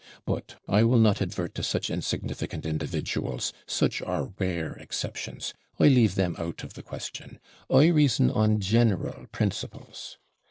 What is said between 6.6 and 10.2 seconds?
of the question I reason on general principles.